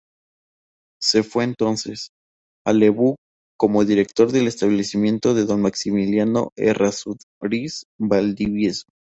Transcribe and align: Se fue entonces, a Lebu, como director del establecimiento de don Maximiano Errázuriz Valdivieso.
Se 0.99 1.21
fue 1.21 1.43
entonces, 1.43 2.09
a 2.65 2.73
Lebu, 2.73 3.17
como 3.55 3.85
director 3.85 4.31
del 4.31 4.47
establecimiento 4.47 5.35
de 5.35 5.45
don 5.45 5.61
Maximiano 5.61 6.49
Errázuriz 6.55 7.83
Valdivieso. 7.99 8.85